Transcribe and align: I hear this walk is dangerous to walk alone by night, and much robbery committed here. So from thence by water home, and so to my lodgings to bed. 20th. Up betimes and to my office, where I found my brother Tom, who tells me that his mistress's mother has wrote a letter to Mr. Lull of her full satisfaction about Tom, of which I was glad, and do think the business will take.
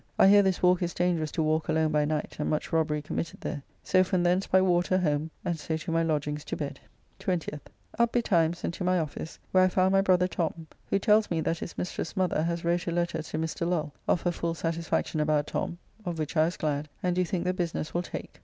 I 0.17 0.29
hear 0.29 0.41
this 0.41 0.63
walk 0.63 0.81
is 0.81 0.95
dangerous 0.95 1.29
to 1.33 1.43
walk 1.43 1.67
alone 1.69 1.91
by 1.91 2.05
night, 2.05 2.37
and 2.39 2.49
much 2.49 2.73
robbery 2.73 3.03
committed 3.03 3.43
here. 3.43 3.61
So 3.83 4.03
from 4.03 4.23
thence 4.23 4.47
by 4.47 4.59
water 4.59 4.97
home, 4.97 5.29
and 5.45 5.59
so 5.59 5.77
to 5.77 5.91
my 5.91 6.01
lodgings 6.01 6.43
to 6.45 6.55
bed. 6.57 6.79
20th. 7.19 7.59
Up 7.99 8.11
betimes 8.11 8.63
and 8.63 8.73
to 8.73 8.83
my 8.83 8.97
office, 8.97 9.37
where 9.51 9.63
I 9.63 9.67
found 9.67 9.91
my 9.91 10.01
brother 10.01 10.27
Tom, 10.27 10.65
who 10.89 10.97
tells 10.97 11.29
me 11.29 11.39
that 11.41 11.59
his 11.59 11.77
mistress's 11.77 12.17
mother 12.17 12.41
has 12.41 12.65
wrote 12.65 12.87
a 12.87 12.91
letter 12.91 13.21
to 13.21 13.37
Mr. 13.37 13.69
Lull 13.69 13.93
of 14.07 14.23
her 14.23 14.31
full 14.31 14.55
satisfaction 14.55 15.19
about 15.19 15.45
Tom, 15.45 15.77
of 16.03 16.17
which 16.17 16.35
I 16.35 16.45
was 16.45 16.57
glad, 16.57 16.89
and 17.03 17.15
do 17.15 17.23
think 17.23 17.43
the 17.43 17.53
business 17.53 17.93
will 17.93 18.01
take. 18.01 18.39